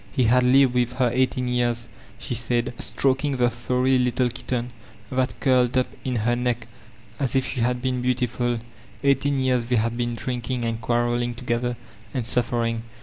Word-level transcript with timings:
He 0.11 0.23
had 0.23 0.41
lived 0.41 0.73
with 0.73 0.93
her 0.93 1.11
eighteen 1.13 1.47
years, 1.47 1.87
slie 2.19 2.35
said, 2.35 2.73
stroking 2.79 3.37
the 3.37 3.51
furry 3.51 3.99
little 3.99 4.29
kitten 4.29 4.71
that 5.11 5.39
curled 5.39 5.77
up 5.77 5.85
in 6.03 6.15
her 6.15 6.35
neck 6.35 6.65
as 7.19 7.35
if 7.35 7.45
she 7.45 7.59
had 7.61 7.83
been 7.83 8.01
beautifuL 8.01 8.61
Eighteen 9.03 9.37
years 9.37 9.67
they 9.67 9.75
had 9.75 9.95
been 9.95 10.15
drinking 10.15 10.65
and 10.65 10.81
qnarreSng 10.81 11.35
together— 11.35 11.77
and 12.15 12.25
suffering. 12.25 12.81